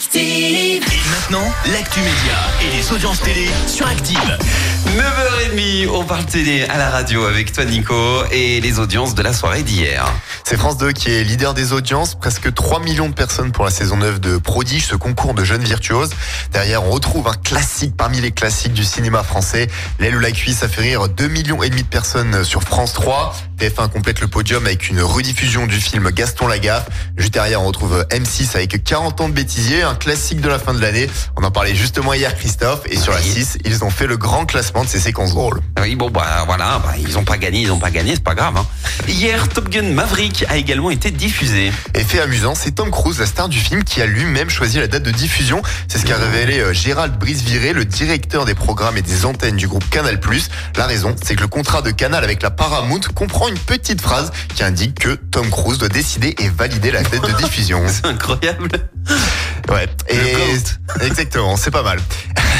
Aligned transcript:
Active. 0.00 0.82
Et 0.82 1.10
maintenant, 1.10 1.52
l'actu 1.74 2.00
média 2.00 2.38
et 2.62 2.74
les 2.74 2.90
audiences 2.90 3.20
télé 3.20 3.46
sur 3.66 3.86
Active. 3.86 4.38
9h30, 4.96 5.88
on 5.90 6.04
parle 6.04 6.24
télé 6.24 6.64
à 6.64 6.78
la 6.78 6.88
radio 6.88 7.26
avec 7.26 7.52
toi 7.52 7.66
Nico 7.66 8.24
et 8.32 8.62
les 8.62 8.78
audiences 8.78 9.14
de 9.14 9.22
la 9.22 9.34
soirée 9.34 9.62
d'hier. 9.62 10.10
C'est 10.42 10.56
France 10.56 10.78
2 10.78 10.92
qui 10.92 11.10
est 11.10 11.22
leader 11.22 11.52
des 11.52 11.74
audiences, 11.74 12.14
presque 12.14 12.52
3 12.52 12.80
millions 12.80 13.10
de 13.10 13.14
personnes 13.14 13.52
pour 13.52 13.66
la 13.66 13.70
saison 13.70 13.98
9 13.98 14.20
de 14.20 14.38
Prodige, 14.38 14.86
ce 14.86 14.96
concours 14.96 15.34
de 15.34 15.44
jeunes 15.44 15.62
virtuoses. 15.62 16.10
Derrière, 16.50 16.82
on 16.82 16.90
retrouve 16.90 17.28
un 17.28 17.34
classique 17.34 17.94
parmi 17.94 18.22
les 18.22 18.32
classiques 18.32 18.72
du 18.72 18.84
cinéma 18.84 19.22
français. 19.22 19.68
L'aile 19.98 20.16
ou 20.16 20.20
la 20.20 20.32
cuisse, 20.32 20.58
ça 20.58 20.68
fait 20.68 20.80
rire 20.80 21.10
2 21.10 21.28
millions 21.28 21.62
et 21.62 21.68
demi 21.68 21.82
de 21.82 21.88
personnes 21.88 22.42
sur 22.42 22.62
France 22.62 22.94
3. 22.94 23.36
TF1 23.60 23.90
complète 23.90 24.20
le 24.20 24.26
podium 24.26 24.64
avec 24.64 24.88
une 24.88 25.02
rediffusion 25.02 25.66
du 25.66 25.78
film 25.78 26.10
Gaston 26.10 26.48
Lagaffe. 26.48 26.86
Juste 27.18 27.34
derrière, 27.34 27.60
on 27.60 27.66
retrouve 27.66 28.06
M6 28.10 28.56
avec 28.56 28.82
40 28.82 29.20
ans 29.20 29.28
de 29.28 29.34
bêtisier, 29.34 29.84
un 29.90 29.94
classique 29.96 30.40
de 30.40 30.48
la 30.48 30.58
fin 30.58 30.72
de 30.72 30.80
l'année. 30.80 31.10
On 31.36 31.42
en 31.42 31.50
parlait 31.50 31.74
justement 31.74 32.14
hier, 32.14 32.36
Christophe. 32.36 32.82
Et 32.86 32.96
sur 32.96 33.12
la 33.12 33.20
6, 33.20 33.58
ils 33.64 33.82
ont 33.84 33.90
fait 33.90 34.06
le 34.06 34.16
grand 34.16 34.46
classement 34.46 34.84
de 34.84 34.88
ces 34.88 35.00
séquences 35.00 35.34
drôles. 35.34 35.60
Oui, 35.80 35.96
bon, 35.96 36.10
bah 36.10 36.44
voilà, 36.46 36.80
bah, 36.84 36.94
ils 36.98 37.18
ont 37.18 37.24
pas 37.24 37.38
gagné, 37.38 37.62
ils 37.62 37.72
ont 37.72 37.78
pas 37.78 37.90
gagné, 37.90 38.14
c'est 38.14 38.22
pas 38.22 38.36
grave. 38.36 38.56
Hein. 38.56 38.66
Hier, 39.08 39.48
Top 39.48 39.68
Gun 39.68 39.92
Maverick 39.92 40.44
a 40.48 40.56
également 40.56 40.90
été 40.90 41.10
diffusé. 41.10 41.72
Et 41.94 42.04
fait 42.04 42.20
amusant, 42.20 42.54
c'est 42.54 42.70
Tom 42.72 42.90
Cruise, 42.90 43.18
la 43.18 43.26
star 43.26 43.48
du 43.48 43.58
film, 43.58 43.82
qui 43.82 44.00
a 44.00 44.06
lui-même 44.06 44.48
choisi 44.48 44.78
la 44.78 44.86
date 44.86 45.02
de 45.02 45.10
diffusion. 45.10 45.60
C'est 45.88 45.98
ce 45.98 46.06
qu'a 46.06 46.16
révélé 46.16 46.60
euh, 46.60 46.72
Gérald 46.72 47.18
Briseviré, 47.18 47.72
le 47.72 47.84
directeur 47.84 48.44
des 48.44 48.54
programmes 48.54 48.96
et 48.96 49.02
des 49.02 49.24
antennes 49.24 49.56
du 49.56 49.66
groupe 49.66 49.88
Canal+. 49.90 50.20
La 50.76 50.86
raison, 50.86 51.16
c'est 51.24 51.34
que 51.34 51.42
le 51.42 51.48
contrat 51.48 51.82
de 51.82 51.90
Canal 51.90 52.22
avec 52.22 52.42
la 52.42 52.50
Paramount 52.50 53.00
comprend 53.14 53.48
une 53.48 53.58
petite 53.58 54.00
phrase 54.00 54.30
qui 54.54 54.62
indique 54.62 55.00
que 55.00 55.14
Tom 55.14 55.50
Cruise 55.50 55.78
doit 55.78 55.88
décider 55.88 56.36
et 56.38 56.48
valider 56.48 56.92
la 56.92 57.02
date 57.02 57.26
de 57.26 57.32
diffusion. 57.42 57.82
C'est 57.88 58.06
incroyable. 58.06 58.68
Ouais. 59.70 59.86
Et 60.08 61.06
exactement, 61.06 61.56
c'est 61.56 61.70
pas 61.70 61.82
mal. 61.82 62.00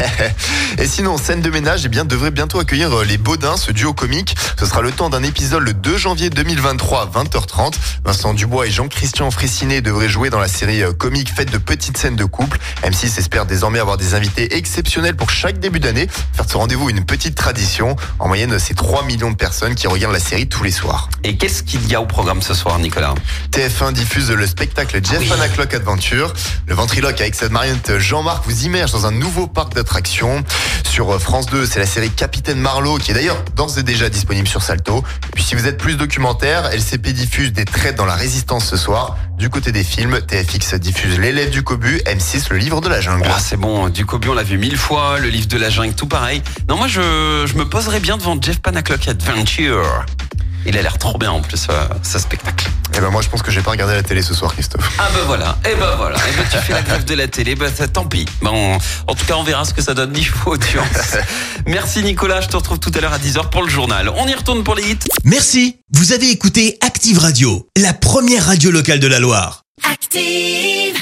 Et 0.78 0.86
sinon, 0.86 1.18
scène 1.18 1.40
de 1.40 1.50
ménage, 1.50 1.82
eh 1.84 1.88
bien, 1.88 2.04
devrait 2.04 2.30
bientôt 2.30 2.58
accueillir 2.58 2.92
euh, 2.92 3.04
les 3.04 3.18
Baudins, 3.18 3.56
ce 3.56 3.72
duo 3.72 3.92
comique. 3.92 4.34
Ce 4.58 4.66
sera 4.66 4.80
le 4.80 4.90
temps 4.90 5.10
d'un 5.10 5.22
épisode 5.22 5.62
le 5.62 5.74
2 5.74 5.96
janvier 5.96 6.30
2023 6.30 7.02
à 7.02 7.22
20h30. 7.22 7.74
Vincent 8.04 8.34
Dubois 8.34 8.66
et 8.66 8.70
Jean-Christian 8.70 9.30
Fressinet 9.30 9.80
devraient 9.80 10.08
jouer 10.08 10.30
dans 10.30 10.38
la 10.38 10.48
série 10.48 10.82
euh, 10.82 10.92
comique 10.92 11.32
faite 11.34 11.50
de 11.50 11.58
petites 11.58 11.96
scènes 11.98 12.16
de 12.16 12.24
couple. 12.24 12.58
M6 12.84 13.18
espère 13.18 13.46
désormais 13.46 13.78
avoir 13.78 13.96
des 13.96 14.14
invités 14.14 14.56
exceptionnels 14.56 15.16
pour 15.16 15.30
chaque 15.30 15.58
début 15.58 15.80
d'année. 15.80 16.08
Faire 16.32 16.46
de 16.46 16.50
ce 16.50 16.56
rendez-vous 16.56 16.90
une 16.90 17.04
petite 17.04 17.34
tradition. 17.34 17.96
En 18.18 18.28
moyenne, 18.28 18.58
c'est 18.58 18.74
3 18.74 19.04
millions 19.04 19.30
de 19.30 19.36
personnes 19.36 19.74
qui 19.74 19.86
regardent 19.86 20.14
la 20.14 20.20
série 20.20 20.48
tous 20.48 20.64
les 20.64 20.70
soirs. 20.70 21.08
Et 21.24 21.36
qu'est-ce 21.36 21.62
qu'il 21.62 21.86
y 21.88 21.94
a 21.94 22.00
au 22.00 22.06
programme 22.06 22.42
ce 22.42 22.54
soir, 22.54 22.78
Nicolas? 22.78 23.14
TF1 23.52 23.92
diffuse 23.92 24.30
le 24.30 24.46
spectacle 24.46 25.00
Jeff 25.04 25.20
Oui. 25.20 25.30
Anna 25.32 25.48
Clock 25.48 25.74
Adventure. 25.74 26.32
Le 26.66 26.74
ventriloque 26.74 27.20
avec 27.20 27.34
cette 27.34 27.52
marionnette 27.52 27.98
Jean-Marc 27.98 28.44
vous 28.46 28.64
immerge 28.64 28.92
dans 28.92 29.06
un 29.06 29.10
nouveau 29.10 29.46
parc 29.46 29.74
d'attractions. 29.82 30.44
Sur 30.84 31.10
euh, 31.10 31.18
France 31.18 31.46
2, 31.46 31.66
c'est 31.66 31.80
la 31.80 31.86
série 31.86 32.10
Capitaine 32.10 32.58
Marlowe 32.58 32.98
qui 32.98 33.10
est 33.10 33.14
d'ailleurs 33.14 33.42
d'ores 33.56 33.78
et 33.78 33.82
déjà 33.82 34.08
disponible 34.08 34.46
sur 34.46 34.62
Salto. 34.62 35.02
Puis 35.34 35.42
si 35.42 35.54
vous 35.54 35.66
êtes 35.66 35.76
plus 35.76 35.96
documentaire, 35.96 36.70
LCP 36.72 37.12
diffuse 37.12 37.52
des 37.52 37.64
traits 37.64 37.96
dans 37.96 38.04
la 38.04 38.14
résistance 38.14 38.66
ce 38.66 38.76
soir. 38.76 39.16
Du 39.38 39.50
côté 39.50 39.72
des 39.72 39.82
films, 39.82 40.20
TFX 40.20 40.74
diffuse 40.74 41.18
L'élève 41.18 41.50
du 41.50 41.62
Cobu, 41.62 42.00
M6 42.06 42.50
le 42.50 42.58
livre 42.58 42.80
de 42.80 42.88
la 42.88 43.00
jungle. 43.00 43.26
Ah, 43.28 43.38
c'est 43.40 43.56
bon, 43.56 43.88
du 43.88 44.06
Kobe, 44.06 44.26
on 44.28 44.34
l'a 44.34 44.44
vu 44.44 44.56
mille 44.56 44.76
fois, 44.76 45.18
le 45.18 45.28
livre 45.28 45.48
de 45.48 45.58
la 45.58 45.68
jungle, 45.68 45.94
tout 45.94 46.06
pareil. 46.06 46.42
Non, 46.68 46.76
moi, 46.76 46.86
je, 46.86 47.44
je 47.46 47.54
me 47.56 47.68
poserais 47.68 48.00
bien 48.00 48.16
devant 48.16 48.40
Jeff 48.40 48.60
Panaclock 48.60 49.08
Adventure. 49.08 50.04
Il 50.64 50.78
a 50.78 50.82
l'air 50.82 50.96
trop 50.98 51.18
bien 51.18 51.32
en 51.32 51.40
plus, 51.40 51.66
euh, 51.70 51.88
ce 52.04 52.20
spectacle. 52.20 52.68
Et 52.94 53.00
ben 53.00 53.10
moi 53.10 53.22
je 53.22 53.28
pense 53.28 53.42
que 53.42 53.50
j'ai 53.50 53.62
pas 53.62 53.70
regardé 53.70 53.94
la 53.94 54.02
télé 54.02 54.22
ce 54.22 54.34
soir 54.34 54.52
Christophe. 54.52 54.88
Ah 54.98 55.08
bah 55.14 55.20
voilà, 55.26 55.58
et 55.70 55.74
bah 55.74 55.94
voilà, 55.96 56.16
et 56.16 56.36
bah 56.36 56.42
tu 56.50 56.58
fais 56.58 56.72
la 56.72 56.82
grève 56.82 57.04
de 57.04 57.14
la 57.14 57.26
télé, 57.26 57.54
bah 57.54 57.66
ça, 57.74 57.88
tant 57.88 58.04
pis. 58.04 58.26
Bon, 58.42 58.78
en 59.06 59.14
tout 59.14 59.24
cas, 59.24 59.34
on 59.36 59.42
verra 59.42 59.64
ce 59.64 59.72
que 59.72 59.82
ça 59.82 59.94
donne 59.94 60.12
niveau 60.12 60.52
audience. 60.52 61.16
Merci 61.66 62.02
Nicolas, 62.02 62.40
je 62.40 62.48
te 62.48 62.56
retrouve 62.56 62.78
tout 62.78 62.92
à 62.94 63.00
l'heure 63.00 63.12
à 63.12 63.18
10h 63.18 63.50
pour 63.50 63.62
le 63.62 63.70
journal. 63.70 64.10
On 64.16 64.26
y 64.26 64.34
retourne 64.34 64.62
pour 64.62 64.74
les 64.74 64.90
hits. 64.90 64.98
Merci, 65.24 65.76
vous 65.92 66.12
avez 66.12 66.30
écouté 66.30 66.78
Active 66.80 67.18
Radio, 67.18 67.68
la 67.76 67.92
première 67.94 68.46
radio 68.46 68.70
locale 68.70 69.00
de 69.00 69.06
la 69.06 69.20
Loire. 69.20 69.62
Active. 69.90 71.01